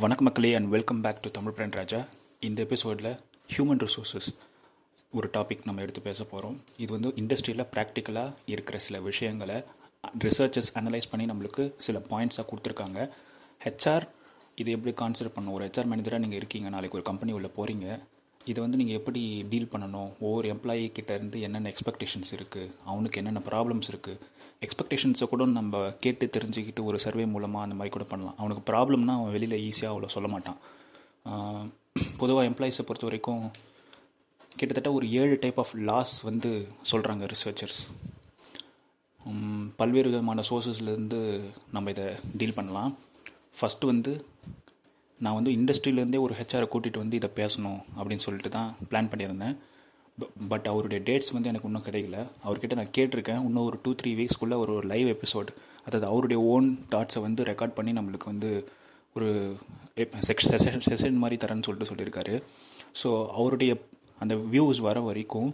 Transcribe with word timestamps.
வணக்க 0.00 0.18
மக்களே 0.18 0.54
and 0.54 0.68
welcome 0.68 1.00
back 1.00 1.20
to 1.20 1.30
Tamil 1.30 1.52
brand 1.52 1.74
Raja 1.74 2.06
இந்த 2.40 2.62
எபிசோடில் 2.62 3.18
ஹியூமன் 3.48 3.86
ரிசோர்ஸஸ் 3.86 4.28
ஒரு 5.12 5.28
டாபிக் 5.32 5.64
நம்ம 5.64 5.80
எடுத்து 5.80 6.00
பேச 6.00 6.24
போகிறோம் 6.24 6.60
இது 6.76 6.92
வந்து 6.92 7.08
இண்டஸ்ட்ரியில் 7.16 7.66
ப்ராக்டிக்கலாக 7.72 8.34
இருக்கிற 8.46 8.78
சில 8.78 9.00
விஷயங்களை 9.00 9.62
ரிசர்ச்சஸ் 10.18 10.70
அனலைஸ் 10.74 11.10
பண்ணி 11.10 11.26
நம்மளுக்கு 11.26 11.72
சில 11.76 11.98
பாயிண்ட்ஸாக 11.98 12.46
கொடுத்துருக்காங்க. 12.50 13.08
ஹெச்ஆர் 13.64 14.08
இது 14.54 14.70
எப்படி 14.70 14.94
கான்சிடர் 14.94 15.34
பண்ணும் 15.34 15.52
ஒரு 15.52 15.66
ஹெச்ஆர் 15.66 15.90
மேனேஜராக 15.90 16.18
நீங்கள் 16.18 16.38
இருக்கீங்க 16.38 16.68
நாளைக்கு 16.68 16.96
ஒரு 16.96 17.06
கம்பெனி 17.06 17.32
உள்ள 17.32 17.48
போகிறீங்க 17.56 17.86
இதை 18.50 18.58
வந்து 18.64 18.78
நீங்கள் 18.80 18.98
எப்படி 18.98 19.22
டீல் 19.52 19.70
பண்ணணும்? 19.72 20.10
ஒவ்வொரு 20.26 20.46
எம்ப்ளாயி 20.54 20.84
கிட்டேருந்து 20.96 21.38
என்னென்ன 21.46 21.70
எக்ஸ்பெக்டேஷன்ஸ் 21.72 22.30
இருக்குது 22.36 22.72
அவனுக்கு 22.90 23.20
என்னென்ன 23.20 23.40
ப்ராப்ளம்ஸ் 23.50 23.88
இருக்குது 23.92 24.20
எக்ஸ்பெக்டேஷன்ஸை 24.66 25.26
கூட 25.32 25.46
நம்ம 25.58 25.80
கேட்டு 26.04 26.26
தெரிஞ்சுக்கிட்டு 26.36 26.82
ஒரு 26.88 26.98
சர்வே 27.04 27.24
மூலமாக 27.32 27.66
அந்த 27.66 27.76
மாதிரி 27.78 27.92
கூட 27.96 28.04
பண்ணலாம். 28.12 28.36
அவனுக்கு 28.40 28.62
ப்ராப்ளம்னா 28.70 29.14
அவன் 29.20 29.34
வெளியில் 29.36 29.56
ஈஸியாக 29.68 29.92
அவ்வளோ 29.94 30.10
சொல்ல 30.16 30.28
மாட்டான். 30.34 30.58
பொதுவாக 32.20 32.48
எம்ப்ளாயிஸை 32.50 32.84
பொறுத்த 32.88 33.08
வரைக்கும் 33.08 33.42
கிட்டத்தட்ட 34.58 34.90
ஒரு 34.98 35.06
ஏழு 35.22 35.34
டைப் 35.42 35.58
ஆஃப் 35.62 35.74
லாஸ் 35.88 36.14
வந்து 36.28 36.50
சொல்கிறாங்க 36.90 37.24
ரிசர்ச்சர்ஸ் 37.32 37.80
பல்வேறு 39.80 40.08
விதமான 40.12 40.42
சோர்ஸஸ்லேருந்து 40.48 41.20
நம்ம 41.74 41.90
இதை 41.94 42.06
டீல் 42.40 42.56
பண்ணலாம். 42.58 42.92
ஃபஸ்ட்டு 43.58 43.90
வந்து 43.90 44.12
நான் 45.24 45.36
வந்து 45.38 45.52
இண்டஸ்ட்ரியிலேருந்தே 45.58 46.20
ஒரு 46.26 46.34
ஹெச்ஆரை 46.38 46.66
கூட்டிகிட்டு 46.72 47.02
வந்து 47.02 47.18
இதை 47.20 47.30
பேசணும் 47.40 47.80
அப்படின்னு 47.98 48.24
சொல்லிட்டு 48.26 48.50
தான் 48.56 48.70
பிளான் 48.90 49.10
பண்ணியிருந்தேன். 49.12 49.54
பட் 50.50 50.66
அவருடைய 50.72 50.98
டேட்ஸ் 51.08 51.32
வந்து 51.36 51.50
எனக்கு 51.50 51.68
இன்னும் 51.68 51.86
கிடைக்கல. 51.86 52.18
அவர்கிட்ட 52.46 52.74
நான் 52.80 52.94
கேட்டிருக்கேன். 52.98 53.40
இன்னும் 53.48 53.66
ஒரு 53.70 53.78
டூ 53.84 53.92
த்ரீ 54.00 54.10
வீக்ஸ்க்குள்ளே 54.20 54.58
ஒரு 54.64 54.74
லைவ் 54.92 55.08
எபிசோட் 55.14 55.50
அதாவது 55.86 56.06
அவருடைய 56.12 56.38
ஓன் 56.52 56.68
தாட்ஸை 56.94 57.20
வந்து 57.26 57.42
ரெக்கார்ட் 57.50 57.76
பண்ணி 57.78 57.92
நம்மளுக்கு 57.98 58.30
வந்து 58.32 58.50
ஒரு 59.16 59.28
செஷன் 60.28 61.20
மாதிரி 61.22 61.36
தரேன்னு 61.42 61.66
சொல்லிட்டு 61.66 61.90
சொல்லியிருக்காரு. 61.90 62.34
ஸோ 63.02 63.10
அவருடைய 63.40 63.72
அந்த 64.24 64.34
வியூஸ் 64.54 64.80
வர 64.88 64.98
வரைக்கும் 65.08 65.50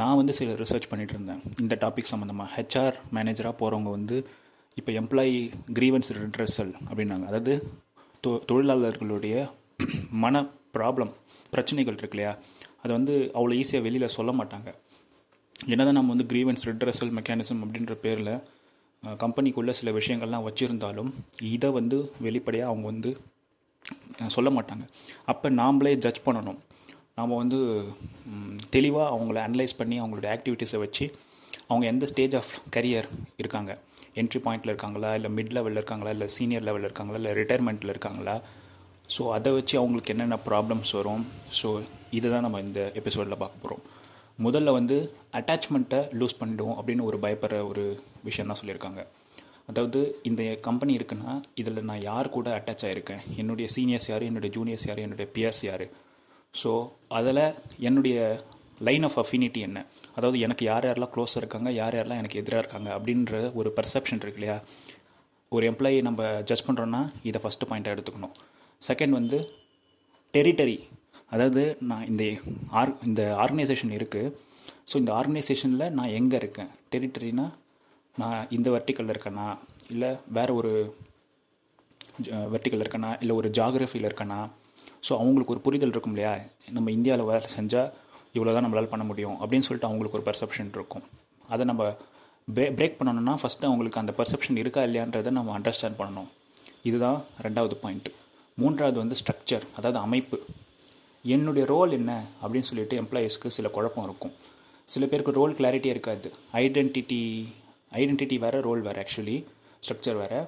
நான் 0.00 0.18
வந்து 0.20 0.32
சில 0.38 0.52
ரிசர்ச் 0.62 0.88
பண்ணிகிட்டு 0.90 1.14
இருந்தேன். 1.16 1.40
இந்த 1.62 1.74
டாபிக் 1.84 2.10
சம்மந்தமாக 2.12 2.48
ஹெச்ஆர் 2.56 2.96
மேனேஜராக 3.16 3.54
போகிறவங்க 3.60 3.90
வந்து 3.98 4.16
இப்போ 4.80 4.90
எம்ப்ளாயி 5.00 5.36
கிரீவன்ஸ் 5.78 6.10
ரிட்ரெசல் 6.18 6.72
அப்படின்னாங்க. 6.88 7.26
அதாவது 7.30 7.54
தொ 8.24 8.30
தொழிலாளர்களுடைய 8.50 9.34
மன 10.22 10.42
ப்ராப்ளம் 10.74 11.12
பிரச்சனைகள் 11.52 11.98
இருக்கு 12.00 12.16
இல்லையா? 12.18 12.32
அதை 12.82 12.90
வந்து 12.96 13.14
அவ்வளோ 13.38 13.54
ஈஸியாக 13.60 13.86
வெளியில் 13.86 14.14
சொல்ல 14.16 14.30
மாட்டாங்க. 14.40 14.68
என்னதான் 15.72 15.98
நம்ம 15.98 16.14
வந்து 16.14 16.28
கிரீவன்ஸ் 16.32 16.66
ரிட்ரஸல் 16.68 17.14
மெக்கானிசம் 17.18 17.62
அப்படின்ற 17.64 17.94
பேரில் 18.04 18.32
கம்பெனிக்குள்ளே 19.22 19.72
சில 19.80 19.90
விஷயங்கள்லாம் 19.98 20.46
வச்சுருந்தாலும் 20.48 21.10
இதை 21.54 21.68
வந்து 21.78 21.98
வெளிப்படையாக 22.26 22.70
அவங்க 22.72 22.86
வந்து 22.92 23.10
சொல்ல 24.36 24.50
மாட்டாங்க. 24.56 24.84
அப்போ 25.32 25.50
நாம்ளே 25.60 25.92
ஜட்ஜ் 26.04 26.26
பண்ணணும். 26.26 26.58
நாம் 27.18 27.40
வந்து 27.42 27.58
தெளிவாக 28.76 29.12
அவங்கள 29.14 29.38
அனலைஸ் 29.48 29.78
பண்ணி 29.80 29.96
அவங்களோட 30.00 30.26
ஆக்டிவிட்டீஸை 30.36 30.78
வச்சு 30.84 31.06
அவங்க 31.68 31.84
எந்த 31.92 32.04
ஸ்டேஜ் 32.10 32.36
ஆஃப் 32.40 32.52
கரியர் 32.76 33.08
இருக்காங்க. 33.42 33.72
என்ட்ரி 34.20 34.40
பாயிண்டில் 34.46 34.72
இருக்காங்களா? 34.72 35.14
இல்லை 35.14 35.30
மிட் 35.36 35.54
லெவலில் 35.56 35.80
இருக்காங்களா? 35.80 36.10
இல்லை 36.10 36.28
சீனியர் 36.36 36.66
லெவலில் 36.68 36.88
இருக்காங்களா? 36.88 37.18
இல்லை 37.22 37.32
ரிட்டையர்மெண்ட்டில் 37.40 37.92
இருக்காங்களா? 37.94 38.34
ஸோ 39.14 39.22
அதை 39.36 39.52
வச்சு 39.52 39.78
அவங்களுக்கு 39.78 40.12
என்னென்ன 40.14 40.38
ப்ராப்ளம்ஸ் 40.48 40.92
வரும்? 40.98 41.24
ஸோ 41.60 41.68
இதை 42.18 42.30
தான் 42.30 42.44
நம்ம 42.46 42.60
இந்த 42.60 42.92
எபிசோடில் 43.00 43.40
பார்க்க 43.42 43.64
போகிறோம் 43.64 43.82
முதல்ல 44.46 44.72
வந்து 44.78 44.96
அட்டாச்மெண்ட்டை 45.38 45.98
லூஸ் 46.18 46.38
பண்ணிடுவோம் 46.42 46.76
அப்படின்னு 46.78 47.06
ஒரு 47.08 47.18
பயப்படுற 47.24 47.56
ஒரு 47.70 47.84
விஷயம் 48.28 48.50
தான் 48.50 48.60
சொல்லியிருக்காங்க. 48.60 49.00
அதாவது 49.70 50.00
இந்த 50.28 50.42
கம்பெனி 50.68 50.92
இருக்குன்னா 50.98 51.32
இதில் 51.54 51.88
நான் 51.90 52.04
யார் 52.10 52.34
கூட 52.36 52.48
அட்டாச் 52.58 52.84
ஆகிருக்கேன் 52.88 53.24
என்னுடைய 53.36 53.68
சீனியர்ஸ் 53.74 54.08
யார்? 54.10 54.22
என்னுடைய 54.22 54.50
ஜூனியர்ஸ் 54.56 54.86
யார்? 54.88 55.02
என்னுடைய 55.06 55.26
பியர்ஸ் 55.34 55.62
யார்? 55.68 55.86
ஸோ 56.62 56.70
அதில் 57.18 57.42
என்னுடைய 57.88 58.18
லைன் 58.86 59.04
ஆஃப் 59.08 59.18
அஃபினிட்டி 59.22 59.60
என்ன? 59.68 59.78
அதாவது 60.16 60.38
எனக்கு 60.46 60.64
யார் 60.70 60.86
யாரெல்லாம் 60.88 61.12
க்ளோஸாக 61.14 61.42
இருக்காங்க 61.42 61.70
யார் 61.80 61.96
யாரெல்லாம் 61.96 62.20
எனக்கு 62.22 62.40
எதிராக 62.42 62.62
இருக்காங்க 62.62 62.88
அப்படின்ற 62.96 63.40
ஒரு 63.60 63.70
பர்செப்ஷன் 63.78 64.22
இருக்கு 64.24 64.40
இல்லையா? 64.40 64.56
ஒரு 65.56 65.64
எம்ப்ளாயி 65.70 65.98
நம்ம 66.08 66.22
ஜட்ஜ் 66.48 66.66
பண்ணுறோன்னா 66.68 67.02
இதை 67.28 67.38
ஃபஸ்ட்டு 67.42 67.68
பாயிண்ட்டாக 67.70 67.96
எடுத்துக்கணும். 67.96 68.34
செகண்ட் 68.88 69.16
வந்து 69.20 69.38
டெரிட்டரி 70.34 70.78
அதாவது 71.34 71.62
நான் 71.90 72.06
இந்த 72.12 72.24
ஆர் 72.80 72.92
இந்த 73.08 73.22
ஆர்கனைசேஷன் 73.44 73.92
இருக்குது 73.98 74.32
ஸோ 74.90 74.94
இந்த 75.02 75.12
ஆர்கனைசேஷனில் 75.20 75.84
நான் 75.98 76.14
எங்கே 76.18 76.36
இருக்கேன்? 76.42 76.70
டெரிட்டரினா 76.92 77.46
நான் 78.20 78.40
இந்த 78.56 78.68
வெர்டிக்கலில் 78.74 79.12
இருக்கேனா? 79.14 79.46
இல்லை 79.94 80.10
வேறு 80.36 80.52
ஒரு 80.60 80.72
வெர்டிக்கலில் 82.52 82.84
இருக்கேனா? 82.84 83.10
இல்லை 83.22 83.34
ஒரு 83.40 83.48
ஜாகிரஃபியில் 83.58 84.08
இருக்கேனா? 84.08 84.40
ஸோ 85.06 85.12
அவங்களுக்கு 85.20 85.54
ஒரு 85.54 85.62
புரிதல் 85.66 85.92
இருக்கும் 85.94 86.14
இல்லையா? 86.14 86.32
நம்ம 86.76 86.90
இந்தியாவில் 86.96 87.30
வேலை 87.32 87.48
செஞ்சால் 87.56 87.90
இவ்வளோ 88.36 88.52
தான் 88.56 88.64
நம்மளால் 88.66 88.92
பண்ண 88.92 89.04
முடியும் 89.10 89.36
அப்படின்னு 89.42 89.66
சொல்லிட்டு 89.68 89.88
அவங்களுக்கு 89.88 90.18
ஒரு 90.18 90.26
பர்செப்ஷன் 90.28 90.70
இருக்கும். 90.78 91.04
அதை 91.52 91.62
நம்ம 91.70 91.84
பிரே 92.56 92.66
பிரேக் 92.78 92.98
பண்ணணும்னா 92.98 93.34
ஃபஸ்ட்டு 93.40 93.68
அவங்களுக்கு 93.68 94.00
அந்த 94.02 94.12
பர்செப்ஷன் 94.18 94.60
இருக்கா 94.62 94.80
இல்லையான்றதை 94.88 95.30
நம்ம 95.38 95.54
அண்டர்ஸ்டாண்ட் 95.58 95.98
பண்ணணும். 96.00 96.28
இதுதான் 96.88 97.18
ரெண்டாவது 97.46 97.76
பாயிண்ட்டு 97.82 98.12
மூன்றாவது 98.60 98.98
வந்து 99.02 99.16
ஸ்ட்ரக்சர் 99.20 99.64
அதாவது 99.78 99.98
அமைப்பு. 100.06 100.38
என்னுடைய 101.24 101.64
ரோல் 101.72 101.92
என்ன 101.98 102.12
அப்படின்னு 102.42 102.68
சொல்லிட்டு 102.70 102.96
எம்ப்ளாயீஸ்க்கு 103.02 103.54
சில 103.56 103.68
குழப்பம் 103.76 104.06
இருக்கும். 104.08 104.34
சில 104.88 105.06
பேருக்கு 105.10 105.38
ரோல் 105.40 105.56
கிளாரிட்டியாக 105.58 105.96
இருக்காது. 105.96 106.28
ஐடென்டிட்டி 106.62 107.20
ஐடென்டிட்டி 108.00 108.36
வேறு 108.44 108.58
ரோல் 108.68 108.82
வேறு. 108.86 108.98
ஆக்சுவலி 109.04 109.36
ஸ்ட்ரக்சர் 109.84 110.18
வேறு. 110.22 110.40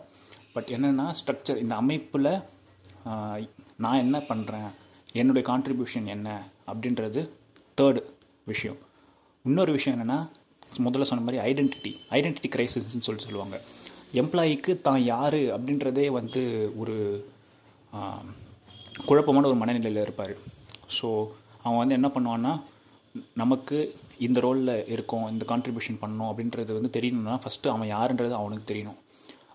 பட் 0.55 0.71
என்னென்னா 0.77 1.07
ஸ்ட்ரக்சர் 1.21 1.61
இந்த 1.65 1.75
அமைப்பில் 1.83 2.33
நான் 3.85 4.03
என்ன 4.05 4.17
பண்ணுறேன் 4.31 4.71
என்னுடைய 5.21 5.45
கான்ட்ரிபியூஷன் 5.51 6.09
என்ன? 6.17 6.29
அப்படின்றது 6.71 7.23
தேர்டு 7.79 8.01
விஷயம். 8.51 8.79
இன்னொரு 9.45 9.73
விஷயம் 9.77 9.97
என்னென்னா 9.97 10.19
முதல்ல 10.87 11.07
சொன்ன 11.11 11.25
மாதிரி 11.27 11.41
ஐடென்டிட்டி 11.51 11.93
ஐடென்டிட்டி 12.19 12.49
கிரைசிஸ்ன்னு 12.55 13.07
சொல்லி 13.07 13.23
சொல்லுவாங்க. 13.27 13.57
எம்ப்ளாயிக்கு 14.21 14.73
தான் 14.87 15.03
யார் 15.13 15.41
அப்படின்றதே 15.57 16.07
வந்து 16.19 16.43
ஒரு 16.83 16.97
குழப்பமான 19.09 19.47
ஒரு 19.51 19.59
மனநிலையில் 19.63 20.05
இருப்பார். 20.07 20.35
ஸோ 20.97 21.09
அவன் 21.65 21.81
வந்து 21.81 21.97
என்ன 21.99 22.09
பண்ணுவான்னா 22.15 22.53
நமக்கு 23.43 23.79
இந்த 24.27 24.39
ரோலில் 24.45 24.75
இருக்கோம் 24.95 25.25
இந்த 25.33 25.45
கான்ட்ரிபியூஷன் 25.53 26.01
பண்ணணும் 26.03 26.31
அப்படின்றது 26.31 26.77
வந்து 26.79 26.91
தெரியணும்னா 26.97 27.35
ஃபஸ்ட்டு 27.43 27.73
அவன் 27.75 27.91
யாருன்றது 27.95 28.35
அவனுக்கு 28.41 28.67
தெரியணும். 28.73 28.99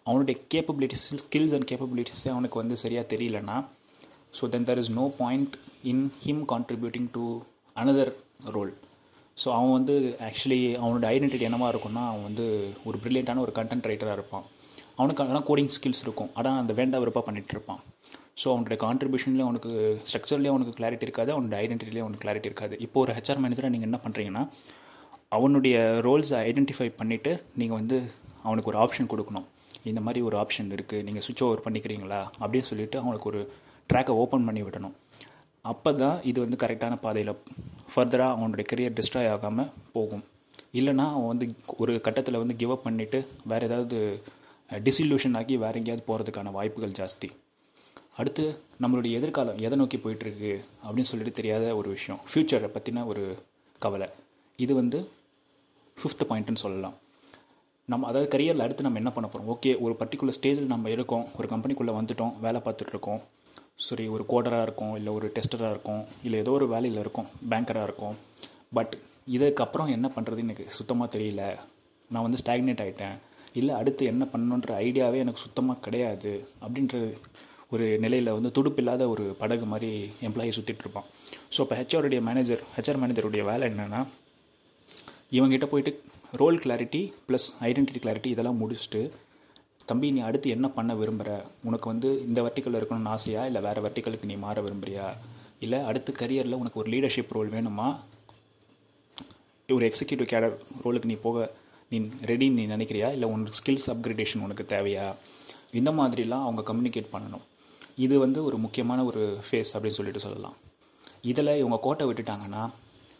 அவனுடைய 0.07 0.35
கேப்பபிலிட்டிஸ் 0.53 1.05
ஸ்கில்ஸ் 1.23 1.53
அண்ட் 1.55 1.67
கேப்பபிலிட்டிஸே 1.71 2.29
அவனுக்கு 2.33 2.61
வந்து 2.61 2.75
சரியாக 2.83 3.05
தெரியலன்னா 3.13 3.57
so 4.37 4.49
then 4.53 4.67
there 4.69 4.81
is 4.83 4.91
no 4.99 5.05
point 5.21 5.53
in 5.91 6.03
him 6.25 6.43
contributing 6.53 7.09
to 7.17 7.25
another 7.81 8.11
role 8.55 8.73
so 9.41 9.47
அவன் 9.55 9.73
வந்து 9.77 9.95
ஆக்சுவலி 10.27 10.59
அவனோட 10.83 11.05
ஐடென்டிட்டி 11.15 11.45
என்னவாக 11.47 11.71
இருக்கும்னா 11.73 12.03
அவன் 12.11 12.23
வந்து 12.27 12.45
ஒரு 12.87 12.97
ப்ரில்லியண்ட்டான 13.01 13.41
ஒரு 13.45 13.51
கண்டென்ட் 13.57 13.89
ரைட்டராக 13.89 14.17
இருப்பான். 14.19 14.45
அவனுக்கு 14.99 15.21
அதெல்லாம் 15.23 15.45
கோடிங் 15.49 15.73
ஸ்கில்ஸ் 15.75 16.01
இருக்கும். 16.05 16.29
ஆனால் 16.39 16.57
அந்த 16.61 16.73
வேண்டா 16.79 16.99
விருப்பாக 17.01 17.23
பண்ணிகிட்டு 17.27 17.53
இருப்பான். 17.55 17.81
ஸோ 18.41 18.47
அவனுடைய 18.53 18.77
கான்ட்ரிபியூஷன்லேயும் 18.85 19.49
அவனுக்கு 19.49 19.71
ஸ்ட்ரக்சர்லேயும் 20.07 20.55
அவனுக்கு 20.55 20.73
கிளாரிட்டி 20.79 21.05
இருக்காது. 21.07 21.31
அவனோட 21.35 21.55
ஐடென்டிட்டிலேயும் 21.65 22.07
அவனுக்கு 22.07 22.25
கிளாரிட்டி 22.25 22.49
இருக்காது. 22.51 22.75
இப்போ 22.85 22.97
ஒரு 23.03 23.13
ஹெச்ஆர் 23.17 23.41
மேனேஜராக 23.43 23.71
நீங்கள் 23.75 23.89
என்ன 23.89 23.99
பண்ணுறீங்கன்னா 24.05 24.43
அவனுடைய 25.37 25.77
ரோல்ஸை 26.07 26.39
ஐடென்டிஃபை 26.49 26.89
பண்ணிவிட்டு 27.01 27.31
நீங்கள் 27.61 27.79
வந்து 27.81 27.97
அவனுக்கு 28.47 28.71
ஒரு 28.73 28.79
ஆப்ஷன் 28.83 29.11
கொடுக்கணும். 29.13 29.47
இந்த 29.91 30.01
மாதிரி 30.07 30.19
ஒரு 30.27 30.35
ஆப்ஷன் 30.43 30.69
இருக்குது 30.77 31.05
நீங்கள் 31.07 31.25
சுவிட்ச் 31.25 31.45
ஓவர் 31.47 31.65
பண்ணிக்கிறீங்களா? 31.65 32.21
அப்படின்னு 32.43 32.69
சொல்லிட்டு 32.71 32.97
அவனுக்கு 33.03 33.29
ஒரு 33.31 33.41
ட்ராக்கை 33.89 34.13
ஓப்பன் 34.21 34.47
பண்ணி 34.47 34.61
விடணும். 34.67 34.95
அப்போ 35.71 35.91
தான் 36.01 36.17
இது 36.29 36.37
வந்து 36.43 36.57
கரெக்டான 36.63 36.95
பாதையில் 37.05 37.31
ஃபர்தராக 37.93 38.35
அவனுடைய 38.37 38.65
கெரியர் 38.71 38.97
டிஸ்ட்ராய் 38.97 39.31
ஆகாமல் 39.35 39.71
போகும். 39.95 40.23
இல்லைனா 40.79 41.05
அவன் 41.15 41.31
வந்து 41.31 41.45
ஒரு 41.81 41.93
கட்டத்தில் 42.05 42.41
வந்து 42.41 42.55
கிவ் 42.61 42.73
அப் 42.75 42.85
பண்ணிவிட்டு 42.87 43.19
வேறு 43.51 43.67
ஏதாவது 43.69 43.97
டிசில்யூஷன் 44.87 45.37
ஆகி 45.39 45.55
வேறு 45.63 45.79
எங்கேயாவது 45.79 46.07
போகிறதுக்கான 46.09 46.51
வாய்ப்புகள் 46.57 46.97
ஜாஸ்தி. 46.99 47.29
அடுத்து 48.19 48.43
நம்மளுடைய 48.83 49.11
எதிர்காலம் 49.19 49.59
எதை 49.65 49.75
நோக்கி 49.81 49.97
போயிட்டுருக்கு 50.03 50.51
அப்படின்னு 50.85 51.09
சொல்லிட்டு 51.11 51.37
தெரியாத 51.39 51.65
ஒரு 51.79 51.89
விஷயம். 51.95 52.21
ஃப்யூச்சரை 52.29 52.69
பற்றின 52.75 53.05
ஒரு 53.11 53.23
கவலை. 53.85 54.07
இது 54.65 54.73
வந்து 54.81 54.99
ஃபிஃப்த் 55.97 56.27
பாயிண்ட்டுன்னு 56.29 56.63
சொல்லலாம். 56.65 56.95
நம்ம 57.91 58.07
அதாவது 58.11 58.29
கரியரில் 58.33 58.65
அடுத்து 58.65 58.85
நம்ம 58.85 59.01
என்ன 59.01 59.11
பண்ண 59.15 59.27
போகிறோம் 59.29 59.51
ஓகே 59.53 59.71
ஒரு 59.85 59.93
பர்டிகுலர் 59.99 60.37
ஸ்டேஜில் 60.37 60.71
நம்ம 60.73 60.89
இருக்கோம். 60.95 61.25
ஒரு 61.37 61.47
கம்பெனிக்குள்ளே 61.53 61.93
வந்துட்டோம். 61.99 62.33
வேலை 62.45 62.61
பார்த்துட்ருக்கோம் 62.65 63.21
சரி 63.79 64.07
ஒரு 64.07 64.23
கோடராக 64.31 64.65
இருக்கும் 64.67 64.95
இல்லை 64.95 65.13
ஒரு 65.13 65.27
டெஸ்டராக 65.35 65.69
இருக்கும் 65.69 66.03
இல்லை 66.23 66.39
ஏதோ 66.39 66.51
ஒரு 66.51 66.67
வேலையில் 66.67 66.99
இருக்கும் 66.99 67.27
பேங்கராக 67.51 67.83
இருக்கும். 67.83 68.15
பட் 68.73 68.93
இதுக்கப்புறம் 69.35 69.89
என்ன 69.95 70.07
பண்ணுறது 70.15 70.37
எனக்கு 70.37 70.65
சுத்தமாக 70.69 71.17
தெரியல. 71.17 71.43
நான் 72.11 72.25
வந்து 72.25 72.41
ஸ்டாக்னேட் 72.43 72.83
ஆகிட்டேன் 72.85 73.17
இல்லை 73.53 73.73
அடுத்து 73.75 74.05
என்ன 74.05 74.23
பண்ணணுன்ற 74.33 74.71
ஐடியாவே 74.87 75.17
எனக்கு 75.17 75.39
சுத்தமாக 75.39 75.79
கிடையாது 75.79 76.31
அப்படின்ற 76.61 76.95
ஒரு 77.69 77.85
நிலையில் 77.99 78.35
வந்து 78.35 78.49
துடுப்பில்லாத 78.57 79.03
ஒரு 79.09 79.23
படகு 79.39 79.65
மாதிரி 79.65 79.89
எம்ப்ளாயி 80.27 80.51
சுற்றிட்டுருப்பான் 80.57 81.07
ஸோ 81.55 81.59
இப்போ 81.63 81.75
ஹெச்ஆருடைய 81.75 82.21
மேனேஜர் 82.21 82.61
ஹெச்ஆர் 82.75 82.99
மேனேஜருடைய 83.01 83.43
வேலை 83.43 83.69
என்னென்னா 83.69 84.01
இவங்ககிட்ட 85.31 85.65
போயிட்டு 85.65 85.91
role 86.35 86.57
clarity 86.57 87.01
plus 87.29 87.47
identity 87.61 88.01
clarity 88.03 88.29
இதெல்லாம் 88.29 88.59
முடிச்சுட்டு 88.61 89.01
தம்பி 89.89 90.07
நீ 90.15 90.19
அடுத்து 90.19 90.47
என்ன 90.49 90.67
பண்ண 90.67 90.93
விரும்புகிற 90.93 91.31
உனக்கு 91.63 91.89
வந்து 91.89 92.09
இந்த 92.27 92.39
வெர்டிக்கல் 92.41 92.77
இருக்கணும்னு 92.77 93.11
ஆசையா? 93.15 93.45
இல்லை 93.45 93.61
வேறு 93.61 93.81
வெர்டிக்கலுக்கு 93.81 94.29
நீ 94.31 94.35
மாற 94.35 94.61
விரும்புறியா? 94.61 95.05
இல்லை 95.59 95.79
அடுத்து 95.89 96.11
கரியரில் 96.19 96.59
உனக்கு 96.61 96.79
ஒரு 96.79 96.89
லீடர்ஷிப் 96.89 97.33
ரோல் 97.35 97.49
வேணுமா? 97.49 97.87
ஒரு 99.75 99.85
எக்ஸிக்யூட்டிவ் 99.87 100.31
கேடர் 100.33 100.55
ரோலுக்கு 100.83 101.05
நீ 101.05 101.13
போக 101.13 101.51
நீ 101.89 101.97
ரெடின்னு 102.25 102.57
நீ 102.59 102.65
நினைக்கிறியா? 102.67 103.09
இல்லை 103.11 103.29
உனக்கு 103.29 103.57
ஸ்கில்ஸ் 103.59 103.89
அப்கிரேடேஷன் 103.93 104.43
உனக்கு 104.43 104.65
தேவையா? 104.69 105.07
இந்த 105.71 105.91
மாதிரிலாம் 105.91 106.45
அவங்க 106.47 106.73
கம்யூனிகேட் 106.73 107.13
பண்ணணும். 107.13 107.45
இது 107.95 108.19
வந்து 108.19 108.43
ஒரு 108.43 108.57
முக்கியமான 108.57 109.03
ஒரு 109.03 109.37
ஃபேஸ் 109.47 109.73
அப்படின்னு 109.73 109.97
சொல்லிட்டு 109.99 110.19
சொல்லலாம். 110.19 110.55
இதில் 111.21 111.57
இவங்க 111.57 111.79
கோட்டை 111.81 112.07
விட்டுட்டாங்கன்னா 112.07 112.63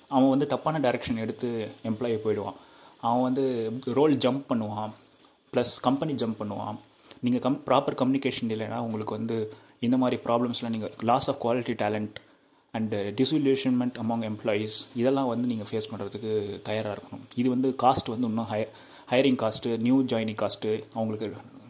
அவன் 0.07 0.29
வந்து 0.29 0.47
தப்பான 0.47 0.79
டைரெக்ஷன் 0.79 1.23
எடுத்து 1.25 1.49
எம்ப்ளாயி 1.83 2.17
போயிடுவான். 2.25 2.59
அவன் 3.01 3.25
வந்து 3.27 3.45
ரோல் 3.99 4.15
ஜம்ப் 4.17 4.47
பண்ணுவான். 4.49 4.93
ப்ளஸ் 5.53 5.73
கம்பெனி 5.87 6.13
ஜம்ப் 6.21 6.39
பண்ணுவான். 6.41 6.77
நீங்கள் 7.25 7.43
கம் 7.45 7.59
ப்ராப்பர் 7.67 7.97
கம்யூனிகேஷன் 8.01 8.51
இல்லைன்னா 8.55 8.79
உங்களுக்கு 8.87 9.17
வந்து 9.19 9.37
இந்த 9.85 9.95
மாதிரி 10.01 10.17
ப்ராப்ளம்ஸ்லாம் 10.25 10.73
நீங்கள் 10.75 10.93
loss 11.09 11.27
of 11.31 11.39
quality 11.43 11.75
talent 11.83 12.15
and 12.73 12.97
disillusionment 13.19 13.97
among 14.03 14.25
employees 14.29 14.77
இதெல்லாம் 15.01 15.29
வந்து 15.33 15.45
நீங்கள் 15.51 15.69
ஃபேஸ் 15.69 15.89
பண்ணுறதுக்கு 15.91 16.31
தயாராக 16.67 16.95
இருக்கணும். 16.95 17.23
இது 17.41 17.47
வந்து 17.55 17.69
காஸ்ட் 17.83 18.11
வந்து 18.13 18.29
இன்னும் 18.31 18.49
high 18.53 18.61
hiring 19.11 19.39
cost 19.43 19.75
new 19.85 19.97
joining 20.11 20.39
cost 20.43 20.71
அவங்களுக்கு 20.95 21.27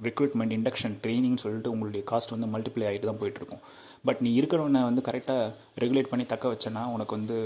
ரெக்ரூட்மெண்ட் 0.07 0.53
இண்டக்ஷன் 0.57 0.95
ட்ரைனிங்னு 1.03 1.43
சொல்லிட்டு 1.43 1.71
உங்களுடைய 1.73 2.03
காஸ்ட் 2.11 2.33
வந்து 2.35 2.47
மல்டிப்ளை 2.53 2.85
ஆகிட்டு 2.89 3.09
தான் 3.09 3.21
போயிட்டுருக்கும் 3.21 3.63
பட் 4.07 4.19
நீ 4.25 4.29
இருக்கிறவனை 4.39 4.81
வந்து 4.89 5.01
கரெக்டாக 5.07 5.45
ரெகுலேட் 5.83 6.11
பண்ணி 6.11 6.25
தக்க 6.33 6.47
வச்சேன்னா 6.53 6.83
உனக்கு 6.95 7.13
வந்து 7.17 7.37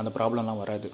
அந்த 0.00 0.10
ப்ராப்ளம்லாம் 0.16 0.60
வராது. 0.62 0.88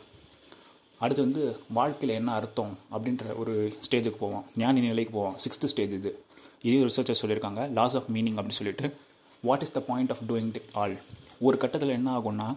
அடுத்து 0.98 1.22
வந்து 1.22 1.56
வாழ்க்கையில் 1.68 2.16
என்ன 2.16 2.32
அர்த்தம் 2.32 2.78
அப்படின்ற 2.92 3.36
ஒரு 3.36 3.76
ஸ்டேஜுக்கு 3.90 4.16
போவோம். 4.16 4.44
ஞானி 4.56 4.80
நிலைக்கு 4.80 5.12
போவோம். 5.12 5.36
சிக்ஸ்த்து 5.36 5.64
ஸ்டேஜ் 5.64 5.92
இது. 5.92 6.24
இது 6.62 6.86
ரிசர்ச்சர் 6.86 7.14
சொல்லியிருக்காங்க. 7.22 7.72
லாஸ் 7.72 7.96
ஆஃப் 7.96 8.04
மீனிங் 8.14 8.38
அப்படின்னு 8.38 8.58
சொல்லிட்டு. 8.60 8.96
What 9.42 9.62
is 9.62 9.72
the 9.72 9.80
point 9.80 10.10
of 10.10 10.22
doing 10.28 10.50
the 10.50 10.60
all 10.72 10.98
ஒரு 11.40 11.56
கட்டத்தில் 11.56 11.88
என்ன 11.88 12.18
ஆகும்னா 12.18 12.56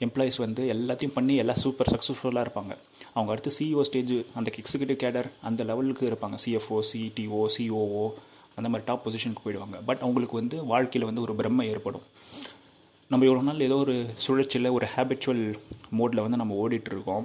எம்ப்ளாயிஸ் 0.00 0.38
வந்து 0.38 0.72
எல்லாத்தையும் 0.72 1.14
பண்ணி 1.14 1.34
எல்லாம் 1.36 1.56
சூப்பர் 1.56 1.88
சக்ஸஸ்ஃபுல்லாக 1.92 2.46
இருப்பாங்க. 2.46 2.76
அவங்க 3.12 3.32
அடுத்து 3.32 3.52
சிஇஓ 3.58 3.80
ஸ்டேஜ் 3.80 4.12
அந்த 4.34 4.52
எக்ஸிக்யூட்டிவ் 4.56 5.00
கேடர் 5.02 5.30
அந்த 5.42 5.64
லெவலுக்கு 5.64 6.08
இருப்பாங்க. 6.08 6.34
சிஎஃப்ஓ 6.44 6.80
சிடிஓ 6.92 7.46
சிஓஓ 7.58 8.10
அந்த 8.54 8.68
மாதிரி 8.68 8.82
டாப் 8.84 9.08
பொசிஷனுக்கு 9.08 9.42
போயிடுவாங்க. 9.44 9.78
பட் 9.86 9.98
அவங்களுக்கு 10.00 10.36
வந்து 10.36 10.64
வாழ்க்கையில் 10.64 11.12
வந்து 11.12 11.20
ஒரு 11.20 11.34
பிரம்மை 11.34 11.62
ஏற்படும். 11.62 12.02
நம்ம 13.08 13.26
இவ்வளோ 13.26 13.42
நாள் 13.42 13.60
ஏதோ 13.60 13.74
ஒரு 13.74 14.06
சுழற்சியில் 14.14 14.70
ஒரு 14.70 14.86
ஹேபிச்சுவல் 14.96 15.58
மோடில் 15.98 16.20
வந்து 16.20 16.36
நம்ம 16.36 16.68
ஓடிட்டுருக்கோம் 16.68 17.24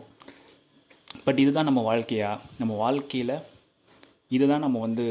பட் 1.27 1.39
இதுதான் 1.43 1.67
நம்ம 1.69 1.81
வாழ்க்கையா? 1.91 2.31
நம்ம 2.59 2.73
வாழ்க்கையில் 2.83 3.35
இதுதான் 4.35 4.63
நம்ம 4.65 4.79
வந்து 4.87 5.05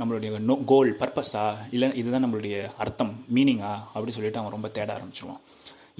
நம்மளுடைய 0.00 0.30
நோ 0.48 0.54
கோல் 0.70 0.90
பர்பஸா 1.00 1.42
இல்லை 1.74 1.88
இதுதான் 2.00 2.24
நம்மளுடைய 2.24 2.54
அர்த்தம் 2.82 3.12
மீனிங்கா 3.34 3.72
அப்படின்னு 3.92 4.16
சொல்லிட்டு 4.16 4.40
அவன் 4.40 4.54
ரொம்ப 4.54 4.68
தேட 4.76 4.88
ஆரம்பிச்சிருவான். 4.96 5.42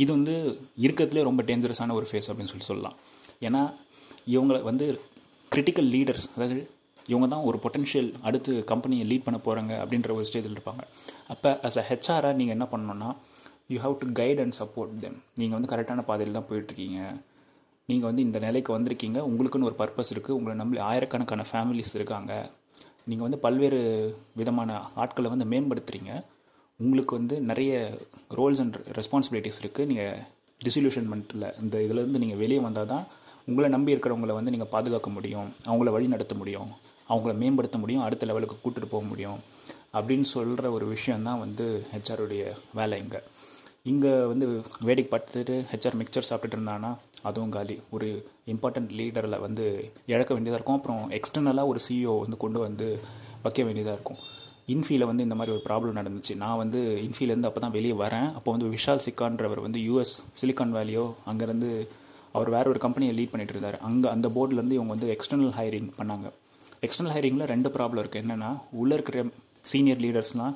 இது 0.02 0.10
வந்து 0.16 0.34
இருக்கிறதுலே 0.84 1.22
ரொம்ப 1.28 1.42
டேஞ்சரஸான 1.50 1.94
ஒரு 1.98 2.06
ஃபேஸ் 2.10 2.28
அப்படின்னு 2.30 2.52
சொல்லி 2.52 2.66
சொல்லலாம். 2.70 2.96
ஏன்னா 3.46 3.60
இவங்களை 4.34 4.60
வந்து 4.70 4.86
கிரிட்டிக்கல் 5.52 5.88
லீடர்ஸ் 5.94 6.26
அதாவது 6.36 6.56
இவங்க 7.12 7.26
தான் 7.34 7.46
ஒரு 7.50 7.58
பொட்டென்ஷியல் 7.64 8.10
அடுத்து 8.28 8.52
கம்பெனியை 8.72 9.04
லீட் 9.10 9.26
பண்ண 9.26 9.38
போகிறாங்க 9.46 9.72
அப்படின்ற 9.82 10.10
ஒரு 10.18 10.26
ஸ்டேஜில் 10.30 10.56
இருப்பாங்க. 10.56 10.82
அப்போ 11.34 11.50
அஸ் 11.68 11.78
அ 11.82 11.84
ஹெச்ஆராக 11.90 12.38
நீங்கள் 12.40 12.56
என்ன 12.56 12.68
பண்ணணும்னா 12.72 13.10
you 13.74 13.78
have 13.84 13.94
to 14.02 14.08
guide 14.20 14.42
and 14.44 14.56
support 14.60 14.98
them 15.04 15.18
நீங்கள் 15.40 15.56
வந்து 15.58 15.72
கரெக்டான 15.74 16.04
பாதையில் 16.10 16.38
தான் 16.38 16.48
போயிட்டுருக்கீங்க 16.50 17.00
நீங்கள் 17.90 18.08
வந்து 18.10 18.24
இந்த 18.26 18.38
நிலைக்கு 18.44 18.70
வந்திருக்கீங்க. 18.76 19.18
உங்களுக்குன்னு 19.30 19.68
ஒரு 19.70 19.78
பர்பஸ் 19.80 20.12
இருக்குது 20.14 20.36
உங்களை 20.38 20.54
நம்பி 20.60 20.78
ஆயிரக்கணக்கான 20.90 21.44
ஃபேமிலிஸ் 21.50 21.96
இருக்காங்க. 21.98 22.32
நீங்கள் 23.10 23.26
வந்து 23.26 23.40
பல்வேறு 23.46 23.80
விதமான 24.40 24.78
ஆட்களை 25.02 25.30
வந்து 25.32 25.46
மேம்படுத்துகிறீங்க 25.52 26.12
உங்களுக்கு 26.80 27.12
வந்து 27.18 27.36
நிறைய 27.50 27.72
ரோல்ஸ் 28.38 28.62
அண்ட் 28.62 28.78
ரெஸ்பான்சிபிலிட்டிஸ் 28.98 29.60
இருக்குது 29.62 29.88
நீங்கள் 29.90 30.22
டிசல்யூஷன்மெண்ட்டில் 30.60 31.46
இந்த 31.62 31.76
இதுலேருந்து 31.86 32.22
நீங்கள் 32.22 32.40
வெளியே 32.42 32.60
வந்தால் 32.66 32.90
தான் 32.92 33.04
உங்களை 33.50 33.68
நம்பி 33.74 33.94
இருக்கிறவங்கள 33.94 34.34
வந்து 34.38 34.52
நீங்கள் 34.54 34.70
பாதுகாக்க 34.74 35.08
முடியும். 35.16 35.48
அவங்கள 35.70 35.90
வழி 35.96 36.06
நடத்த 36.14 36.34
முடியும். 36.40 36.70
அவங்கள 37.12 37.32
மேம்படுத்த 37.42 37.78
முடியும். 37.82 38.04
அடுத்த 38.06 38.26
லெவலுக்கு 38.30 38.56
கூட்டிகிட்டு 38.62 38.94
போக 38.94 39.04
முடியும். 39.10 39.40
அப்படின்னு 39.98 40.26
சொல்கிற 40.34 40.70
ஒரு 40.76 40.86
விஷயந்தான் 40.94 41.42
வந்து 41.44 41.64
ஹெச்ஆருடைய 41.92 42.44
வேலை 42.78 42.96
இங்கே. 43.02 43.20
இங்கே 43.90 44.12
வந்து 44.30 44.44
வேடிக்கை 44.88 45.08
பார்த்துட்டு 45.12 45.54
ஹெச்ஆர் 45.70 45.96
மிக்சர் 46.00 46.26
சாப்பிட்டுட்டு 46.28 46.56
இருந்தானா 46.58 46.90
அதுவும் 47.28 47.52
காலி. 47.56 47.74
ஒரு 47.94 48.06
இம்பார்ட்டண்ட் 48.52 48.92
லீடரில் 48.98 49.42
வந்து 49.46 49.64
இழக்க 50.12 50.30
வேண்டியதாக 50.34 50.58
இருக்கும். 50.58 50.78
அப்புறம் 50.78 51.02
எக்ஸ்டர்னலாக 51.18 51.70
ஒரு 51.72 51.80
சிஇஓ 51.86 52.14
வந்து 52.22 52.38
கொண்டு 52.44 52.58
வந்து 52.66 52.86
வைக்க 53.44 53.60
வேண்டியதாக 53.68 53.96
இருக்கும். 53.96 54.20
இன்ஃபீல 54.74 55.08
வந்து 55.10 55.26
இந்த 55.26 55.36
மாதிரி 55.38 55.54
ஒரு 55.56 55.62
ப்ராப்ளம் 55.68 55.98
நடந்துச்சு. 56.00 56.34
நான் 56.44 56.60
வந்து 56.62 56.80
இன்ஃபீலேருந்து 57.06 57.50
அப்போ 57.50 57.62
தான் 57.64 57.76
வெளியே 57.78 57.96
வரேன். 58.04 58.28
அப்போ 58.38 58.50
வந்து 58.54 58.72
விஷால் 58.74 59.04
சிக்கான்றவர் 59.06 59.64
வந்து 59.66 59.80
யூஎஸ் 59.88 60.14
சிலிக்கான் 60.40 60.74
வேலியோ 60.78 61.04
அங்கேருந்து 61.30 61.70
அவர் 62.36 62.54
வேற 62.56 62.66
ஒரு 62.74 62.80
கம்பெனியை 62.84 63.14
லீட் 63.18 63.32
பண்ணிட்டு 63.32 63.54
இருந்தார். 63.56 63.78
அங்கே 63.88 64.08
அந்த 64.14 64.28
போர்ட்லேருந்து 64.36 64.78
இவங்க 64.78 64.92
வந்து 64.96 65.10
எக்ஸ்டர்னல் 65.16 65.54
ஹைரிங் 65.58 65.90
பண்ணாங்க. 65.98 66.28
எக்ஸ்டர்னல் 66.86 67.14
ஹைரிங்கில் 67.16 67.50
ரெண்டு 67.54 67.68
ப்ராப்ளம் 67.76 68.02
இருக்குது 68.04 68.24
என்னென்னா 68.24 68.50
உள்ளே 68.82 68.94
இருக்கிற 68.98 69.26
சீனியர் 69.72 70.02
லீடர்ஸ்லாம் 70.06 70.54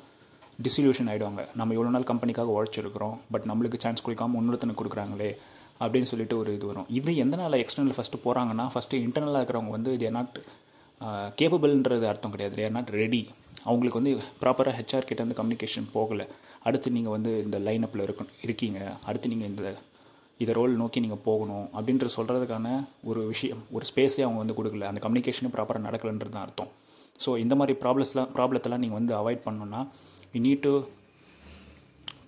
டிசல்யூஷன் 0.66 1.08
ஆகிடுவாங்க 1.10 1.42
நம்ம 1.58 1.74
எவ்வளோ 1.76 1.90
நாள் 1.94 2.06
கம்பெனிக்காக 2.10 2.52
உழைச்சிருக்கிறோம் 2.56 3.16
பட் 3.32 3.44
நம்மளுக்கு 3.50 3.78
சான்ஸ் 3.84 4.04
கொடுக்காம 4.06 4.38
இன்னொருத்தனுக்கு 4.40 4.80
கொடுக்குறாங்களே 4.80 5.28
அப்படின்னு 5.82 6.08
சொல்லிட்டு 6.12 6.36
ஒரு 6.42 6.50
இது 6.56 6.66
வரும். 6.70 6.88
இது 6.98 7.10
எந்த 7.24 7.34
நாளில் 7.40 7.60
எக்ஸ்டர்னல் 7.64 7.96
ஃபஸ்ட்டு 7.96 8.20
போகிறாங்கன்னா 8.24 8.64
ஃபஸ்ட்டு 8.72 9.00
இன்டர்னலாக 9.06 9.40
இருக்கிறவங்க 9.40 9.72
வந்து 9.76 9.90
இது 9.96 10.08
நாட் 10.16 10.38
கேப்பபிள்ன்றது 11.40 12.06
அர்த்தம் 12.12 12.32
கிடையாது. 12.34 12.54
தேர் 12.60 12.74
நாட் 12.76 12.90
ரெடி 13.00 13.20
அவங்களுக்கு 13.68 14.00
வந்து 14.00 14.14
ப்ராப்பராக 14.40 14.74
ஹெச்ஆர் 14.78 15.08
கிட்ட 15.10 15.20
இருந்து 15.22 15.38
கம்யூனிகேஷன் 15.40 15.86
போகலை. 15.94 16.26
அடுத்து 16.68 16.94
நீங்கள் 16.96 17.14
வந்து 17.16 17.30
இந்த 17.44 17.56
லைனப்பில் 17.66 18.04
இருக்க 18.06 18.26
இருக்கீங்க. 18.46 18.80
அடுத்து 19.08 19.32
நீங்கள் 19.32 19.50
இந்த 19.52 19.74
இதை 20.42 20.52
ரோல் 20.60 20.74
நோக்கி 20.82 20.98
நீங்கள் 21.04 21.24
போகணும் 21.28 21.66
அப்படின்ற 21.76 22.08
சொல்கிறதுக்கான 22.16 22.66
ஒரு 23.10 23.20
விஷயம் 23.32 23.62
ஒரு 23.76 23.84
ஸ்பேஸே 23.90 24.22
அவங்க 24.26 24.40
வந்து 24.42 24.56
கொடுக்கல. 24.58 24.88
அந்த 24.90 25.00
கம்யூனிகேஷனும் 25.06 25.54
ப்ராப்பராக 25.56 25.86
நடக்கலைன்றது 25.88 26.34
தான் 26.36 26.46
அர்த்தம். 26.46 26.70
ஸோ 27.24 27.30
இந்த 27.44 27.54
மாதிரி 27.60 27.74
ப்ராப்ளம்ஸ்லாம் 27.84 28.30
ப்ராப்ளத்தெல்லாம் 28.36 28.82
நீங்கள் 28.84 29.00
வந்து 29.00 29.14
அவாய்ட் 29.20 29.46
பண்ணணுன்னா 29.48 29.82
you 30.34 30.40
need 30.46 30.64
to 30.66 30.72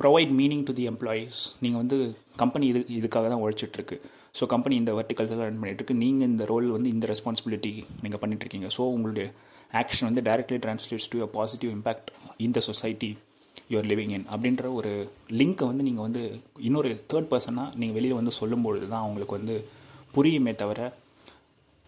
provide 0.02 0.32
meaning 0.40 0.64
to 0.68 0.72
the 0.78 0.84
employees 0.90 1.38
நீங்கள் 1.62 1.80
வந்து 1.82 1.96
கம்பெனி 2.42 2.66
இது 2.72 2.80
இதுக்காக 2.98 3.28
தான் 3.32 3.42
உழைச்சிட்ருக்கு. 3.44 3.96
ஸோ 4.38 4.46
கம்பெனி 4.52 4.74
இந்த 4.80 4.92
வெர்டிகல்ஸ் 4.98 5.32
எல்லாம் 5.34 5.48
ரன் 5.48 5.58
பண்ணிகிட்ருக்கு 5.62 5.94
நீங்கள் 6.02 6.28
இந்த 6.32 6.44
ரோல் 6.50 6.68
வந்து 6.76 6.90
இந்த 6.94 7.06
ரெஸ்பான்சிபிலிட்டி 7.12 7.72
நீங்கள் 8.04 8.20
பண்ணிகிட்ருக்கீங்க 8.22 8.68
ஸோ 8.76 8.82
உங்களுடைய 8.96 9.26
ஆக்ஷன் 9.80 10.08
வந்து 10.08 10.22
directly 10.28 10.58
translates 10.64 11.10
to 11.14 11.18
a 11.26 11.28
positive 11.38 11.72
impact 11.76 12.08
in 12.44 12.54
the 12.56 12.60
society 12.68 13.10
you're 13.72 13.88
living 13.92 14.14
in 14.16 14.26
அப்படின்ற 14.34 14.64
ஒரு 14.78 14.92
லிங்க்கை 15.40 15.66
வந்து 15.70 15.86
நீங்கள் 15.88 16.06
வந்து 16.06 16.22
இன்னொரு 16.68 16.92
தேர்ட் 17.12 17.30
பர்சனாக 17.32 17.76
நீங்கள் 17.80 17.96
வெளியில் 17.98 18.18
வந்து 18.20 18.32
சொல்லும்பொழுது 18.40 18.86
தான் 18.92 19.04
அவங்களுக்கு 19.04 19.38
வந்து 19.38 19.56
புரியுமே 20.14 20.54
தவிர 20.62 20.80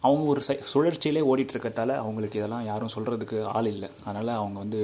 அவங்க 0.02 0.22
ஒரு 0.32 0.40
சை 0.48 0.54
சுழற்சியிலே 0.72 1.20
ஓடிட்டு 1.30 1.54
இருக்கத்தால 1.54 1.96
அவங்களுக்கு 2.02 2.38
இதெல்லாம் 2.40 2.64
யாரும் 2.70 2.92
சொல்கிறதுக்கு 2.94 3.38
ஆள் 3.56 3.68
இல்லை. 3.74 3.88
அதனால் 4.04 4.30
அவங்க 4.38 4.58
வந்து 4.58 4.80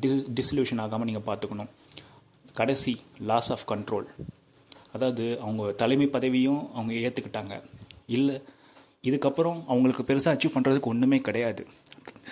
டி 0.00 0.08
டிசல்யூஷன் 0.08 0.80
ஆகாமல் 0.80 1.08
நீங்கள் 1.10 1.26
பார்த்துக்கணும். 1.28 1.70
கடைசி 2.54 3.00
லாஸ் 3.20 3.52
ஆஃப் 3.52 3.70
கண்ட்ரோல் 3.72 4.08
அதாவது 4.92 5.40
அவங்க 5.40 5.72
தலைமை 5.72 6.06
பதவியும் 6.06 6.72
அவங்க 6.72 6.92
ஏற்றுக்கிட்டாங்க 6.92 7.62
இல்லை 8.06 8.42
இதுக்கப்புறம் 9.02 9.64
அவங்களுக்கு 9.66 10.02
பெருசாக 10.02 10.34
அச்சீவ் 10.34 10.54
பண்ணுறதுக்கு 10.54 10.90
ஒன்றுமே 10.92 11.18
கிடையாது. 11.18 11.66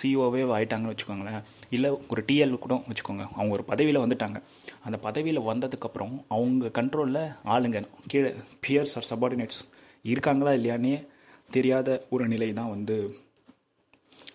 சிஓவே 0.01 0.41
ஆகிட்டாங்கன்னு 0.55 0.93
வச்சுக்கோங்களேன். 0.93 1.43
இல்லை 1.69 1.89
ஒரு 2.09 2.23
டிஎல் 2.27 2.57
கூட 2.57 2.83
வச்சுக்கோங்க. 2.89 3.23
அவங்க 3.33 3.51
ஒரு 3.51 3.63
பதவியில் 3.63 3.99
வந்துட்டாங்க. 3.99 4.41
அந்த 4.83 4.97
பதவியில் 4.97 5.39
வந்ததுக்கப்புறம் 5.39 6.23
அவங்க 6.27 6.81
கண்ட்ரோலில் 6.81 7.35
ஆளுங்க 7.45 7.83
கீழே 8.07 8.35
பியர்ஸ் 8.67 8.95
ஆர் 8.95 9.07
சபார்டினேட்ஸ் 9.09 9.59
இருக்காங்களா 10.03 10.51
இல்லையானே 10.51 11.07
தெரியாத 11.51 12.05
ஒரு 12.09 12.27
நிலை 12.27 12.53
தான் 12.53 12.69
வந்து 12.69 13.15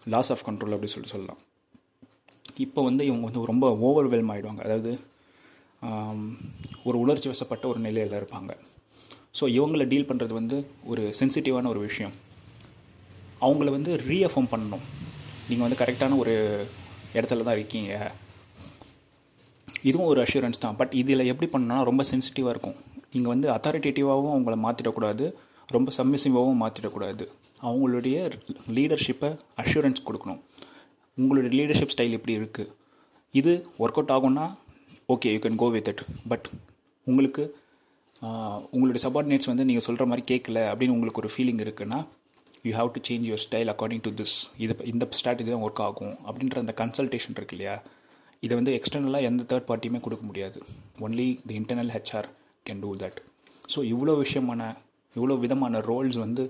லாஸ் 0.04 0.30
ஆஃப் 0.32 0.48
கண்ட்ரோல் 0.48 0.76
அப்படி 0.76 0.86
சொல்லிட்டு 0.86 1.16
சொல்லலாம். 1.16 1.38
இப்போ 2.64 2.80
வந்து 2.88 3.02
இவங்க 3.08 3.24
வந்து 3.28 3.42
ரொம்ப 3.52 3.66
ஓவர்வெல்ம் 3.88 4.30
ஆகிடுவாங்க 4.34 4.62
அதாவது 4.66 4.92
ஒரு 6.88 6.96
உணர்ச்சி 7.04 7.28
வசப்பட்ட 7.30 7.64
ஒரு 7.72 7.80
நிலையில் 7.86 8.18
இருப்பாங்க. 8.18 8.52
ஸோ 9.38 9.44
இவங்கள 9.56 9.84
டீல் 9.92 10.08
பண்ணுறது 10.10 10.34
வந்து 10.40 10.56
ஒரு 10.90 11.02
சென்சிட்டிவான 11.18 11.68
ஒரு 11.72 11.80
விஷயம். 11.88 12.14
அவங்கள 13.46 13.70
வந்து 13.76 13.92
ரீஅஃபர்ம் 14.10 14.52
பண்ணணும். 14.52 14.84
நீங்கள் 15.48 15.66
வந்து 15.66 15.80
கரெக்டான 15.82 16.16
ஒரு 16.22 16.34
இடத்துல 17.16 17.44
தான் 17.46 17.56
இருக்கீங்க. 17.58 17.92
இதுவும் 19.88 20.10
ஒரு 20.12 20.20
அஷூரன்ஸ் 20.26 20.62
தான். 20.64 20.76
பட் 20.78 20.94
இதில் 21.00 21.30
எப்படி 21.32 21.48
பண்ணணும்னா 21.52 21.78
ரொம்ப 21.90 22.04
சென்சிட்டிவாக 22.12 22.54
இருக்கும். 22.54 22.78
நீங்கள் 23.14 23.32
வந்து 23.34 23.48
அத்தாரிட்டேட்டிவாகவும் 23.56 24.34
அவங்கள 24.36 24.56
மாற்றிடக்கூடாது 24.64 25.26
ரொம்ப 25.76 25.92
சப்மிசிவாகவும் 25.98 26.62
மாற்றிடக்கூடாது 26.62 27.24
அவங்களுடைய 27.66 28.16
லீடர்ஷிப்பை 28.76 29.30
அஷூரன்ஸ் 29.62 30.06
கொடுக்கணும். 30.08 30.40
உங்களுடைய 31.18 31.50
லீடர்ஷிப் 31.58 31.92
ஸ்டைல் 31.94 32.16
எப்படி 32.18 32.38
இருக்குது 32.38 32.72
இது 33.34 33.52
ஒர்க் 33.78 33.98
அவுட் 34.00 34.14
ஆகும்னா 34.16 34.46
okay 35.14 35.32
you 35.32 35.38
can 35.38 35.60
go 35.62 35.68
with 35.76 35.88
it 35.88 36.02
but 36.28 36.46
உங்களுக்கு 37.06 37.42
உங்களுடைய 38.74 39.00
சபார்டினேட்ஸ் 39.06 39.50
வந்து 39.50 39.64
நீங்கள் 39.64 39.86
சொல்கிற 39.86 40.06
மாதிரி 40.06 40.24
கேட்கல 40.32 40.58
அப்படின்னு 40.70 40.94
உங்களுக்கு 40.96 41.22
ஒரு 41.22 41.30
ஃபீலிங் 41.34 41.62
இருக்குன்னா 41.64 41.98
you 42.66 42.72
have 42.78 42.90
to 42.94 43.00
change 43.08 43.26
your 43.28 43.42
style 43.44 43.70
according 43.72 44.04
to 44.06 44.12
this 44.20 44.36
இது 44.56 44.76
இந்த 44.92 45.08
ஸ்ட்ராட்டஜி 45.18 45.50
தான் 45.50 45.64
ஒர்க் 45.66 45.82
ஆகும் 45.82 46.14
அப்படின்ற 46.26 46.58
அந்த 46.58 46.74
கன்சல்டேஷன் 46.80 47.36
இருக்கு 47.36 47.56
இல்லையா? 47.56 47.74
இதை 48.42 48.54
வந்து 48.56 48.72
எக்ஸ்டர்னலாக 48.78 49.28
எந்த 49.30 49.42
தேர்ட் 49.50 49.68
பார்ட்டியுமே 49.68 50.00
கொடுக்க 50.00 50.24
முடியாது. 50.26 50.58
Only 51.06 51.28
the 51.46 51.54
internal 51.60 51.92
HR 51.96 52.28
can 52.66 52.80
do 52.80 52.90
that 52.96 53.18
so 53.74 53.78
இவ்வளோ 53.92 54.14
விஷயமான 54.24 54.62
இவ்வளோ 55.14 55.38
விதமான 55.38 55.78
ரோல்ஸ் 55.80 56.18
வந்து 56.18 56.42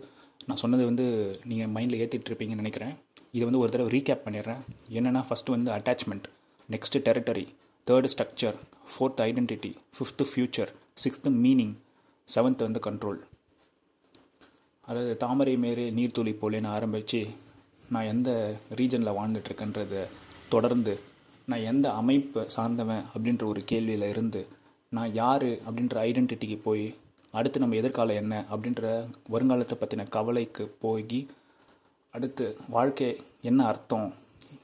நான் 0.47 0.61
சொன்னது 0.63 0.85
வந்து 0.85 1.07
நீங்கள் 1.45 1.71
மைண்டில் 1.75 2.01
ஏற்றிட்டு 2.03 2.31
இருப்பீங்கன்னு 2.31 2.63
நினைக்கிறேன். 2.63 2.95
இதை 3.33 3.45
வந்து 3.45 3.59
ஒரு 3.59 3.71
தடவை 3.71 3.91
ரீகேப் 3.95 4.25
பண்ணிடுறேன். 4.27 4.61
என்னென்னா 4.91 5.23
ஃபஸ்ட்டு 5.29 5.55
வந்து 5.55 5.71
attachment 5.73 6.27
next 6.71 7.03
territory 7.09 7.47
third 7.87 8.09
structure 8.13 8.57
fourth 8.93 9.21
identity 9.21 9.71
fifth 9.97 10.27
future 10.31 10.71
sixth 11.05 11.33
meaning 11.45 11.75
seventh 12.29 12.63
வந்து 12.63 12.81
கண்ட்ரோல் 12.87 13.21
அதாவது 14.85 15.17
தாமரை 15.17 15.57
மேரே 15.57 15.87
நீர்த்துளி 15.91 16.33
போலேன்னு 16.41 16.67
ஆரம்பித்து 16.67 17.21
நான் 17.91 18.05
எந்த 18.05 18.31
ரீஜனில் 18.75 19.17
வாழ்ந்துட்டுருக்கேன்றத 19.19 20.05
தொடர்ந்து 20.49 20.95
நான் 21.49 21.65
எந்த 21.65 21.87
அமைப்பு 21.93 22.41
சார்ந்தவன் 22.51 23.05
அப்படின்ற 23.15 23.45
ஒரு 23.45 23.61
கேள்வியில் 23.73 24.09
இருந்து 24.09 24.41
நான் 24.93 25.15
யார் 25.15 25.49
அப்படின்ற 25.67 25.97
ஐடென்டிட்டிக்கு 26.01 26.59
போய் 26.63 26.87
அடுத்து 27.39 27.63
நம்ம 27.63 27.77
எதிர்காலம் 27.81 28.21
என்ன 28.23 28.35
அப்படின்ற 28.53 28.85
வருங்காலத்தை 29.35 29.77
பற்றின 29.81 30.07
கவலைக்கு 30.17 30.65
போய் 30.85 31.21
அடுத்து 32.15 32.45
வாழ்க்கை 32.75 33.09
என்ன 33.51 33.61
அர்த்தம் 33.71 34.09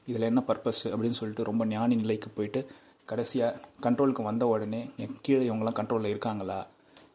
இதில் 0.09 0.29
என்ன 0.29 0.41
பர்பஸ் 0.47 0.83
அப்படின்னு 0.91 1.19
சொல்லிட்டு 1.19 1.49
ரொம்ப 1.49 1.63
ஞானி 1.73 1.95
நிலைக்கு 2.01 2.29
போயிட்டு 2.37 2.61
கடைசியாக 3.09 3.59
கண்ட்ரோலுக்கு 3.85 4.23
வந்த 4.29 4.43
உடனே 4.53 4.79
என் 5.03 5.17
கீழே 5.25 5.43
இவங்கெல்லாம் 5.47 5.79
கண்ட்ரோலில் 5.79 6.11
இருக்காங்களா? 6.13 6.59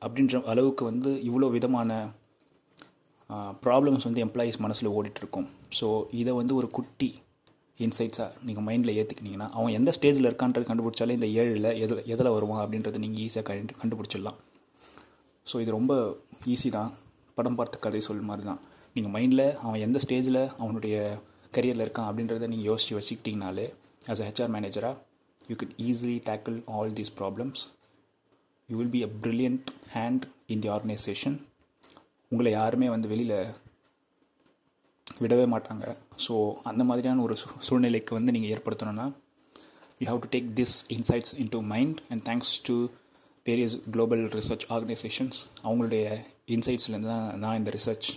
அப்படின்ற 0.04 0.40
அளவுக்கு 0.52 0.82
வந்து 0.90 1.10
இவ்வளோ 1.28 1.48
விதமான 1.54 1.92
ப்ராப்ளம்ஸ் 3.64 4.06
வந்து 4.08 4.22
எம்ப்ளாயீஸ் 4.26 4.58
மனசில் 4.64 4.94
ஓடிட்டுருக்கும். 4.96 5.48
ஸோ 5.78 5.86
இதை 6.20 6.34
வந்து 6.40 6.54
ஒரு 6.60 6.68
குட்டி 6.78 7.10
இன்சைட்ஸாக 7.78 8.30
நீங்கள் 8.46 8.66
மைண்டில் 8.68 8.96
ஏற்றுக்கினீங்கன்னா 9.00 9.48
அவன் 9.56 9.76
எந்த 9.78 9.90
ஸ்டேஜில் 9.96 10.28
இருக்கான்றது 10.30 10.68
கண்டுபிடிச்சாலே 10.70 11.16
இந்த 11.18 11.28
ஏழில் 11.40 11.70
எதில் 11.84 12.06
எதில் 12.14 12.34
வருவான் 12.36 12.62
அப்படின்றது 12.64 13.02
நீங்கள் 13.04 13.22
ஈஸியாக 13.26 13.46
கண்டு 13.48 13.80
கண்டுபிடிச்சிடலாம். 13.82 14.38
ஸோ 15.52 15.60
இது 15.60 15.70
ரொம்ப 15.70 15.92
ஈஸி 16.46 16.68
தான். 16.68 16.90
படம் 17.38 17.54
பார்த்த 17.54 17.78
கதை 17.78 18.00
சொல் 18.00 18.20
மாதிரி 18.20 18.46
தான். 18.46 18.60
நீங்கள் 18.96 19.12
மைண்டில் 19.12 19.56
அவன் 19.58 19.80
எந்த 19.80 19.98
ஸ்டேஜில் 20.04 20.40
அவனுடைய 20.58 20.96
கரியரில் 21.52 21.84
இருக்கான் 21.84 22.08
அப்படின்றத 22.08 22.46
நீங்கள் 22.46 22.70
யோசித்து 22.70 22.96
வச்சுக்கிட்டிங்கனாலே 22.96 23.66
ஆஸ் 24.06 24.22
அ 24.22 24.26
ஹெச்ஆர் 24.28 24.52
மேனேஜராக 24.54 24.96
you 25.40 25.56
could 25.56 25.72
easily 25.84 26.16
tackle 26.24 26.56
all 26.68 26.92
these 26.92 27.12
problems 27.18 27.60
you 28.68 28.76
will 28.78 28.90
be 28.90 29.02
a 29.02 29.10
brilliant 29.22 29.68
hand 29.94 30.24
in 30.46 30.60
the 30.60 30.68
organisation 30.68 31.36
உங்களை 32.32 32.52
யாருமே 32.52 32.88
வந்து 32.88 33.08
வெளியில் 33.08 33.36
விடவே 35.20 35.46
மாட்டாங்க. 35.46 35.84
ஸோ 36.26 36.34
அந்த 36.62 36.84
மாதிரியான 36.84 37.22
ஒரு 37.22 37.34
சூ- 37.36 37.60
சூழ்நிலைக்கு 37.60 38.14
வந்து 38.14 38.32
நீங்கள் 38.32 38.52
ஏற்படுத்தணும்னா 38.54 39.06
you 40.00 40.06
have 40.08 40.20
to 40.20 40.30
take 40.34 40.50
this 40.54 40.76
insights 40.88 41.34
in 41.38 41.48
to 41.48 41.60
mind 41.72 42.00
and 42.10 42.22
thanks 42.22 42.52
to 42.62 42.76
various 43.48 43.76
global 43.94 44.24
research 44.38 44.64
organisations 44.76 45.38
அவங்களுடைய 45.66 46.04
இன்சைட்ஸ்லேருந்து 46.56 47.10
தான் 47.14 47.26
நான் 47.44 47.58
இந்த 47.60 47.72
ரிசர்ச் 47.76 48.08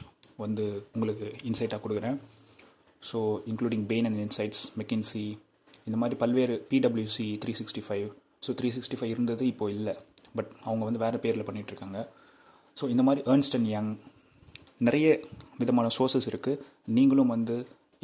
வந்து 0.44 0.66
உங்களுக்கு 0.96 1.28
இன்சைட்டாக 1.50 1.80
கொடுக்குறேன். 1.86 2.18
So 3.10 3.20
including 3.52 3.86
Bain 3.92 4.08
and 4.10 4.22
insights 4.26 4.64
McKinsey 4.80 5.26
இந்த 5.88 5.98
மாதிரி 6.02 6.16
பல்வேறு 6.24 6.56
PWC 6.72 7.28
three 7.44 7.54
sixty 7.60 7.84
five 7.88 8.08
so 8.46 8.54
three 8.60 8.70
sixty 8.78 8.98
five 9.00 9.14
இருந்தது 9.16 9.44
இப்போ 9.52 9.66
இல்லை. 9.78 9.94
பட் 10.38 10.52
அவங்க 10.68 10.84
வந்து 10.88 11.02
வேறு 11.04 11.18
பேரில் 11.26 11.46
பண்ணிகிட்ருக்காங்க 11.48 12.00
ஸோ 12.80 12.84
இந்த 12.94 13.04
மாதிரி 13.08 13.22
ஏர்ன்ஸ்ட் 13.32 13.56
அண்ட் 13.58 13.70
யங் 13.76 13.92
நிறைய 14.88 15.08
விதமான 15.62 15.88
சோர்சஸ் 15.98 16.28
இருக்குது 16.32 16.62
நீங்களும் 16.98 17.32
வந்து 17.36 17.56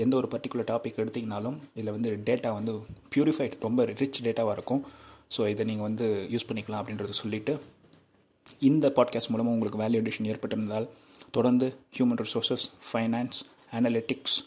எந்த 0.03 0.13
ஒரு 0.19 0.27
பர்டிகுலர் 0.33 0.69
டாபிக் 0.71 0.99
எடுத்தீங்கனாலும் 1.03 1.55
இதில் 1.75 1.93
வந்து 1.95 2.09
டேட்டா 2.29 2.49
வந்து 2.57 2.73
ப்யூரிஃபைட் 3.13 3.55
ரொம்ப 3.67 3.85
ரிச் 4.01 4.19
டேட்டாவாக 4.27 4.57
இருக்கும். 4.57 4.81
ஸோ 5.31 5.49
இதை 5.49 5.65
நீங்கள் 5.65 5.87
வந்து 5.87 6.05
யூஸ் 6.31 6.47
பண்ணிக்கலாம் 6.49 6.81
அப்படின்றத 6.81 7.09
சொல்லிவிட்டு 7.09 7.53
இந்த 8.59 8.89
பாட்காஸ்ட் 8.89 9.29
மூலமாக 9.29 9.53
உங்களுக்கு 9.53 9.81
வேல்யூ 9.83 10.01
அடிஷன் 10.01 10.29
ஏற்பட்டிருந்தால் 10.29 10.87
தொடர்ந்து 11.31 11.67
human 11.97 12.21
resources 12.21 12.65
finance 12.91 13.39
analytics 13.71 14.37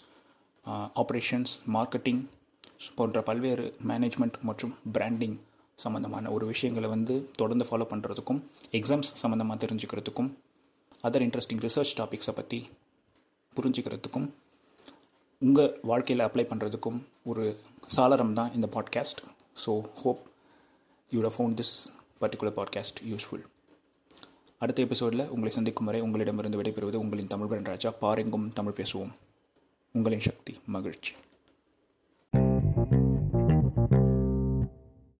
operations 0.94 1.52
marketing 1.72 2.22
போன்ற 2.94 3.22
பல்வேறு 3.22 3.74
மேனேஜ்மெண்ட் 3.88 4.36
மற்றும் 4.42 4.74
பிராண்டிங் 4.92 5.36
சம்மந்தமான 5.78 6.30
ஒரு 6.30 6.46
விஷயங்களை 6.46 6.88
வந்து 6.88 7.30
தொடர்ந்து 7.36 7.64
ஃபாலோ 7.64 7.86
பண்ணுறதுக்கும் 7.90 8.40
எக்ஸாம்ஸ் 8.72 9.10
சம்மந்தமாக 9.22 9.58
தெரிஞ்சுக்கிறதுக்கும் 9.58 10.30
அதர் 11.04 11.24
இன்ட்ரெஸ்டிங் 11.26 11.62
ரிசர்ச் 11.62 11.94
டாபிக்ஸை 12.00 12.34
பற்றி 12.34 12.58
புரிஞ்சுக்கிறதுக்கும் 13.56 14.26
உங்கள் 15.42 15.78
வாழ்க்கையில் 15.82 16.26
அப்ளை 16.26 16.44
பண்ணுறதுக்கும் 16.44 16.98
ஒரு 17.22 17.44
சாளரம் 17.96 18.32
தான் 18.32 18.52
இந்த 18.54 18.66
podcast 18.72 19.20
so 19.64 19.72
hope 19.94 20.24
you 21.10 21.28
found 21.28 21.58
this 21.58 21.92
particular 22.20 22.56
podcast 22.56 23.04
useful 23.04 23.44
அடுத்த 24.58 24.82
எபிசோடில் 24.82 25.28
உங்களை 25.28 25.50
சந்திக்கும் 25.50 25.86
வரை 25.86 26.00
உங்களிடமிருந்து 26.00 26.62
விடைபெறுவது 26.62 26.94
உங்களின் 26.94 27.26
தமிழ் 27.26 27.62
ராஜா. 27.62 27.90
பாருங்கும் 27.90 28.52
தமிழ் 28.52 28.72
பேசுவோம். 28.72 29.10
உங்களின் 29.92 30.20
சக்தி 30.20 30.60
மகிழ்ச்சி. 30.66 31.12